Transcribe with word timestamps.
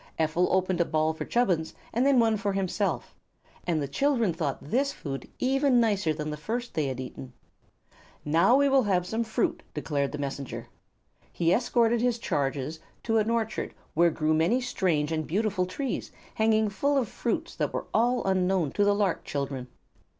Ephel 0.17 0.47
opened 0.49 0.81
a 0.81 0.85
ball 0.85 1.13
for 1.13 1.25
Chubbins 1.25 1.75
and 1.93 2.03
then 2.07 2.19
one 2.19 2.35
for 2.35 2.53
himself, 2.53 3.13
and 3.67 3.79
the 3.79 3.87
children 3.87 4.33
thought 4.33 4.57
this 4.59 4.91
food 4.91 5.29
even 5.37 5.79
nicer 5.79 6.11
than 6.11 6.31
the 6.31 6.37
first 6.37 6.73
they 6.73 6.87
had 6.87 6.99
eaten. 6.99 7.33
"Now 8.25 8.55
we 8.55 8.67
will 8.67 8.81
have 8.81 9.05
some 9.05 9.23
fruit," 9.23 9.61
declared 9.75 10.11
the 10.11 10.17
Messenger. 10.17 10.65
He 11.31 11.53
escorted 11.53 12.01
his 12.01 12.17
charges 12.17 12.79
to 13.03 13.19
an 13.19 13.29
orchard 13.29 13.75
where 13.93 14.09
grew 14.09 14.33
many 14.33 14.59
strange 14.59 15.11
and 15.11 15.27
beautiful 15.27 15.67
trees 15.67 16.11
hanging 16.33 16.69
full 16.69 16.97
of 16.97 17.07
fruits 17.07 17.55
that 17.57 17.71
were 17.71 17.85
all 17.93 18.25
unknown 18.25 18.71
to 18.71 18.83
the 18.83 18.95
lark 18.95 19.23
children. 19.23 19.67